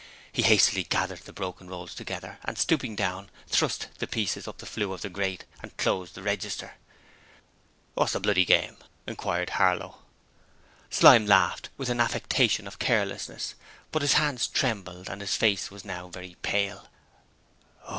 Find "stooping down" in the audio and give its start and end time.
2.57-3.29